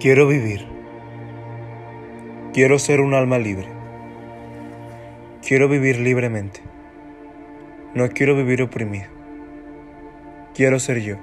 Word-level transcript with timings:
Quiero 0.00 0.26
vivir. 0.26 0.66
Quiero 2.54 2.78
ser 2.78 3.02
un 3.02 3.12
alma 3.12 3.38
libre. 3.38 3.68
Quiero 5.46 5.68
vivir 5.68 5.98
libremente. 5.98 6.60
No 7.94 8.08
quiero 8.08 8.34
vivir 8.34 8.62
oprimido. 8.62 9.08
Quiero 10.54 10.80
ser 10.80 11.02
yo. 11.02 11.16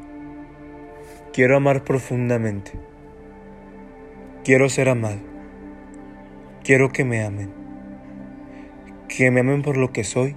Quiero 1.33 1.57
amar 1.57 1.85
profundamente. 1.85 2.73
Quiero 4.43 4.69
ser 4.69 4.89
amado. 4.89 5.21
Quiero 6.63 6.91
que 6.91 7.03
me 7.03 7.23
amen. 7.23 7.49
Que 9.07 9.31
me 9.31 9.39
amen 9.39 9.63
por 9.63 9.77
lo 9.77 9.91
que 9.91 10.03
soy. 10.03 10.35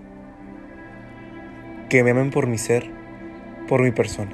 Que 1.91 2.03
me 2.03 2.13
amen 2.13 2.31
por 2.31 2.47
mi 2.47 2.57
ser, 2.57 2.91
por 3.69 3.83
mi 3.83 3.91
persona. 3.91 4.33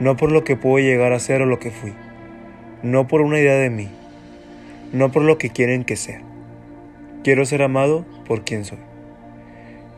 No 0.00 0.18
por 0.18 0.30
lo 0.30 0.44
que 0.44 0.56
puedo 0.56 0.84
llegar 0.84 1.14
a 1.14 1.18
ser 1.18 1.40
o 1.40 1.46
lo 1.46 1.58
que 1.58 1.70
fui. 1.70 1.94
No 2.82 3.08
por 3.08 3.20
una 3.20 3.38
idea 3.38 3.54
de 3.54 3.70
mí. 3.70 3.88
No 4.92 5.10
por 5.10 5.22
lo 5.22 5.38
que 5.38 5.50
quieren 5.50 5.84
que 5.84 5.96
sea. 5.96 6.20
Quiero 7.24 7.44
ser 7.44 7.62
amado 7.62 8.04
por 8.26 8.44
quien 8.44 8.64
soy. 8.64 8.78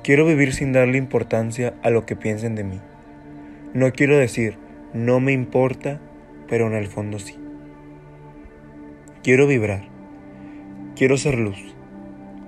Quiero 0.02 0.24
vivir 0.24 0.54
sin 0.54 0.72
darle 0.72 0.96
importancia 0.96 1.74
a 1.82 1.90
lo 1.90 2.06
que 2.06 2.16
piensen 2.16 2.54
de 2.54 2.64
mí. 2.64 2.80
No 3.74 3.92
quiero 3.92 4.16
decir, 4.16 4.56
no 4.94 5.20
me 5.20 5.32
importa, 5.32 6.00
pero 6.48 6.66
en 6.66 6.74
el 6.74 6.86
fondo 6.86 7.18
sí. 7.18 7.34
Quiero 9.22 9.46
vibrar. 9.46 9.82
Quiero 10.96 11.18
ser 11.18 11.38
luz. 11.38 11.58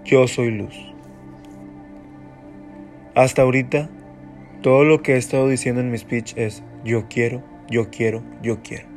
Yo 0.05 0.27
soy 0.27 0.51
luz. 0.51 0.75
Hasta 3.15 3.43
ahorita, 3.43 3.91
todo 4.63 4.85
lo 4.85 5.03
que 5.03 5.15
he 5.15 5.17
estado 5.19 5.49
diciendo 5.49 5.81
en 5.81 5.91
mi 5.91 5.99
speech 5.99 6.35
es 6.37 6.63
yo 6.85 7.07
quiero, 7.09 7.43
yo 7.69 7.91
quiero, 7.91 8.23
yo 8.43 8.63
quiero. 8.63 8.90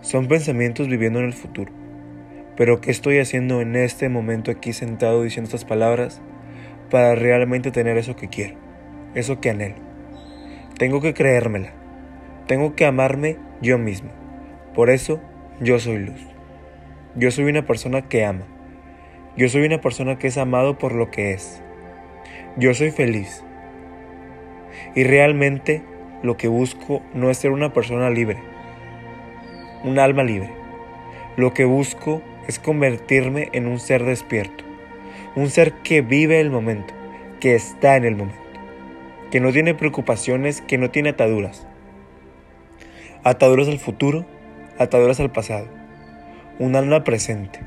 Son 0.00 0.28
pensamientos 0.28 0.88
viviendo 0.88 1.18
en 1.18 1.26
el 1.26 1.32
futuro. 1.32 1.72
Pero 2.56 2.80
¿qué 2.80 2.90
estoy 2.90 3.18
haciendo 3.18 3.60
en 3.60 3.76
este 3.76 4.08
momento 4.08 4.50
aquí 4.50 4.72
sentado 4.72 5.22
diciendo 5.22 5.48
estas 5.48 5.64
palabras? 5.64 6.22
para 6.90 7.14
realmente 7.14 7.70
tener 7.70 7.96
eso 7.98 8.16
que 8.16 8.28
quiero, 8.28 8.56
eso 9.14 9.40
que 9.40 9.50
anhelo. 9.50 9.76
Tengo 10.78 11.00
que 11.00 11.14
creérmela, 11.14 11.72
tengo 12.46 12.74
que 12.74 12.86
amarme 12.86 13.36
yo 13.60 13.78
mismo. 13.78 14.10
Por 14.74 14.90
eso 14.90 15.20
yo 15.60 15.78
soy 15.78 15.98
luz. 15.98 16.20
Yo 17.14 17.30
soy 17.30 17.44
una 17.44 17.66
persona 17.66 18.02
que 18.02 18.24
ama. 18.24 18.44
Yo 19.36 19.48
soy 19.48 19.64
una 19.64 19.80
persona 19.80 20.18
que 20.18 20.26
es 20.26 20.38
amado 20.38 20.78
por 20.78 20.94
lo 20.94 21.10
que 21.10 21.32
es. 21.32 21.62
Yo 22.56 22.74
soy 22.74 22.90
feliz. 22.90 23.42
Y 24.94 25.04
realmente 25.04 25.82
lo 26.22 26.36
que 26.36 26.48
busco 26.48 27.02
no 27.14 27.30
es 27.30 27.38
ser 27.38 27.50
una 27.50 27.72
persona 27.72 28.10
libre, 28.10 28.38
un 29.86 29.98
alma 29.98 30.22
libre. 30.22 30.50
Lo 31.38 31.54
que 31.54 31.64
busco 31.64 32.20
es 32.46 32.58
convertirme 32.58 33.48
en 33.52 33.66
un 33.66 33.80
ser 33.80 34.04
despierto 34.04 34.66
un 35.36 35.50
ser 35.50 35.74
que 35.74 36.00
vive 36.00 36.40
el 36.40 36.50
momento, 36.50 36.94
que 37.40 37.54
está 37.54 37.96
en 37.96 38.06
el 38.06 38.16
momento, 38.16 38.40
que 39.30 39.38
no 39.38 39.52
tiene 39.52 39.74
preocupaciones, 39.74 40.62
que 40.62 40.78
no 40.78 40.90
tiene 40.90 41.10
ataduras. 41.10 41.66
Ataduras 43.22 43.68
al 43.68 43.78
futuro, 43.78 44.24
ataduras 44.78 45.20
al 45.20 45.30
pasado. 45.30 45.68
Un 46.58 46.74
alma 46.74 47.04
presente. 47.04 47.60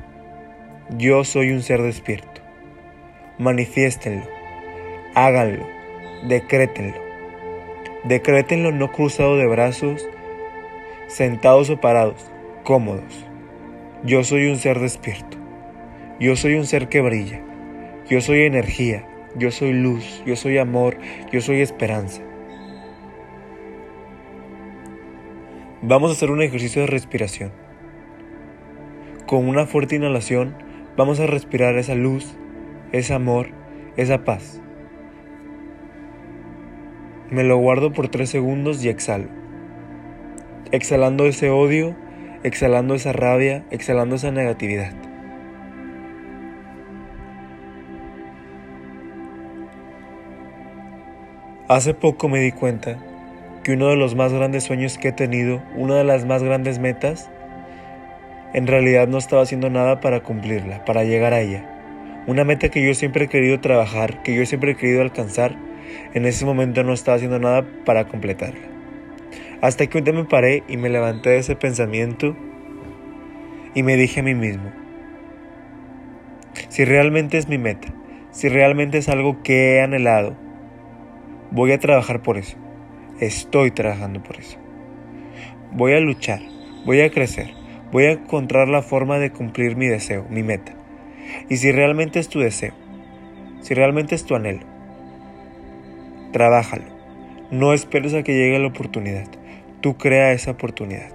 Yo 0.98 1.22
soy 1.22 1.52
un 1.52 1.62
ser 1.62 1.80
despierto. 1.80 2.40
Manifiéstenlo, 3.38 4.26
háganlo, 5.14 5.64
decrétenlo. 6.24 7.00
Decrétenlo 8.02 8.72
no 8.72 8.90
cruzado 8.90 9.36
de 9.36 9.46
brazos, 9.46 10.08
sentados 11.10 11.68
o 11.70 11.80
parados, 11.80 12.30
cómodos. 12.62 13.26
Yo 14.04 14.22
soy 14.22 14.46
un 14.46 14.56
ser 14.56 14.78
despierto. 14.78 15.36
Yo 16.20 16.36
soy 16.36 16.54
un 16.54 16.66
ser 16.66 16.88
que 16.88 17.00
brilla. 17.00 17.42
Yo 18.08 18.20
soy 18.20 18.42
energía, 18.42 19.08
yo 19.36 19.50
soy 19.50 19.72
luz, 19.72 20.22
yo 20.24 20.36
soy 20.36 20.58
amor, 20.58 20.98
yo 21.32 21.40
soy 21.40 21.60
esperanza. 21.60 22.22
Vamos 25.82 26.10
a 26.10 26.14
hacer 26.14 26.30
un 26.30 26.42
ejercicio 26.42 26.82
de 26.82 26.86
respiración. 26.86 27.52
Con 29.26 29.48
una 29.48 29.66
fuerte 29.66 29.96
inhalación 29.96 30.54
vamos 30.96 31.18
a 31.18 31.26
respirar 31.26 31.76
esa 31.76 31.94
luz, 31.94 32.36
ese 32.92 33.14
amor, 33.14 33.48
esa 33.96 34.24
paz. 34.24 34.60
Me 37.30 37.42
lo 37.42 37.56
guardo 37.58 37.92
por 37.92 38.08
tres 38.08 38.30
segundos 38.30 38.84
y 38.84 38.88
exhalo. 38.88 39.39
Exhalando 40.72 41.26
ese 41.26 41.50
odio, 41.50 41.96
exhalando 42.44 42.94
esa 42.94 43.12
rabia, 43.12 43.64
exhalando 43.72 44.14
esa 44.14 44.30
negatividad. 44.30 44.92
Hace 51.66 51.92
poco 51.92 52.28
me 52.28 52.38
di 52.38 52.52
cuenta 52.52 52.98
que 53.64 53.72
uno 53.72 53.88
de 53.88 53.96
los 53.96 54.14
más 54.14 54.32
grandes 54.32 54.62
sueños 54.62 54.96
que 54.96 55.08
he 55.08 55.12
tenido, 55.12 55.60
una 55.74 55.96
de 55.96 56.04
las 56.04 56.24
más 56.24 56.44
grandes 56.44 56.78
metas, 56.78 57.28
en 58.54 58.68
realidad 58.68 59.08
no 59.08 59.18
estaba 59.18 59.42
haciendo 59.42 59.70
nada 59.70 60.00
para 60.00 60.20
cumplirla, 60.20 60.84
para 60.84 61.02
llegar 61.02 61.32
a 61.34 61.40
ella. 61.40 61.64
Una 62.28 62.44
meta 62.44 62.68
que 62.68 62.86
yo 62.86 62.94
siempre 62.94 63.24
he 63.24 63.28
querido 63.28 63.58
trabajar, 63.58 64.22
que 64.22 64.36
yo 64.36 64.46
siempre 64.46 64.72
he 64.72 64.76
querido 64.76 65.02
alcanzar, 65.02 65.56
en 66.14 66.26
ese 66.26 66.44
momento 66.44 66.84
no 66.84 66.92
estaba 66.92 67.16
haciendo 67.16 67.40
nada 67.40 67.64
para 67.84 68.06
completarla. 68.06 68.79
Hasta 69.60 69.86
que 69.86 69.98
un 69.98 70.04
día 70.04 70.14
me 70.14 70.24
paré 70.24 70.62
y 70.68 70.76
me 70.76 70.88
levanté 70.88 71.30
de 71.30 71.38
ese 71.38 71.56
pensamiento 71.56 72.36
y 73.74 73.82
me 73.82 73.96
dije 73.96 74.20
a 74.20 74.22
mí 74.22 74.34
mismo, 74.34 74.72
si 76.68 76.84
realmente 76.84 77.38
es 77.38 77.48
mi 77.48 77.58
meta, 77.58 77.88
si 78.30 78.48
realmente 78.48 78.98
es 78.98 79.08
algo 79.08 79.42
que 79.42 79.76
he 79.76 79.82
anhelado, 79.82 80.36
Voy 81.52 81.72
a 81.72 81.80
trabajar 81.80 82.22
por 82.22 82.38
eso. 82.38 82.56
Estoy 83.18 83.72
trabajando 83.72 84.22
por 84.22 84.38
eso. 84.38 84.56
Voy 85.72 85.94
a 85.94 86.00
luchar, 86.00 86.40
voy 86.86 87.00
a 87.00 87.10
crecer, 87.10 87.54
voy 87.90 88.04
a 88.04 88.12
encontrar 88.12 88.68
la 88.68 88.82
forma 88.82 89.18
de 89.18 89.32
cumplir 89.32 89.74
mi 89.74 89.88
deseo, 89.88 90.26
mi 90.30 90.44
meta. 90.44 90.74
Y 91.48 91.56
si 91.56 91.72
realmente 91.72 92.20
es 92.20 92.28
tu 92.28 92.38
deseo, 92.38 92.72
si 93.62 93.74
realmente 93.74 94.14
es 94.14 94.24
tu 94.24 94.36
anhelo, 94.36 94.64
trabájalo. 96.32 96.84
No 97.50 97.72
esperes 97.72 98.14
a 98.14 98.22
que 98.22 98.32
llegue 98.32 98.60
la 98.60 98.68
oportunidad. 98.68 99.26
Tú 99.80 99.96
crea 99.96 100.32
esa 100.32 100.52
oportunidad. 100.52 101.12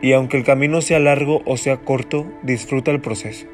Y 0.00 0.12
aunque 0.12 0.36
el 0.36 0.44
camino 0.44 0.80
sea 0.80 1.00
largo 1.00 1.42
o 1.44 1.56
sea 1.56 1.78
corto, 1.78 2.26
disfruta 2.42 2.90
el 2.90 3.00
proceso. 3.00 3.46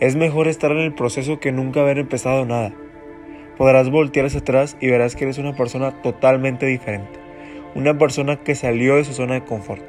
Es 0.00 0.16
mejor 0.16 0.46
estar 0.48 0.70
en 0.70 0.78
el 0.78 0.94
proceso 0.94 1.40
que 1.40 1.52
nunca 1.52 1.80
haber 1.80 1.98
empezado 1.98 2.44
nada 2.44 2.72
podrás 3.58 3.90
voltear 3.90 4.24
hacia 4.26 4.40
atrás 4.40 4.76
y 4.80 4.88
verás 4.88 5.16
que 5.16 5.24
eres 5.24 5.36
una 5.36 5.54
persona 5.54 6.00
totalmente 6.00 6.64
diferente. 6.64 7.18
Una 7.74 7.98
persona 7.98 8.36
que 8.36 8.54
salió 8.54 8.96
de 8.96 9.04
su 9.04 9.12
zona 9.12 9.34
de 9.34 9.44
confort. 9.44 9.82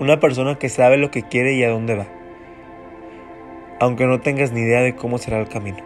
Una 0.00 0.18
persona 0.18 0.56
que 0.58 0.68
sabe 0.68 0.98
lo 0.98 1.10
que 1.10 1.22
quiere 1.22 1.54
y 1.54 1.62
a 1.62 1.70
dónde 1.70 1.94
va. 1.94 2.06
Aunque 3.78 4.06
no 4.06 4.20
tengas 4.20 4.52
ni 4.52 4.60
idea 4.60 4.80
de 4.80 4.96
cómo 4.96 5.18
será 5.18 5.40
el 5.40 5.48
camino. 5.48 5.78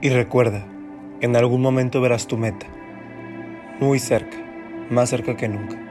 Y 0.00 0.08
recuerda, 0.08 0.64
en 1.20 1.36
algún 1.36 1.60
momento 1.60 2.00
verás 2.00 2.26
tu 2.26 2.36
meta. 2.36 2.66
Muy 3.78 3.98
cerca, 3.98 4.36
más 4.90 5.10
cerca 5.10 5.36
que 5.36 5.48
nunca. 5.48 5.89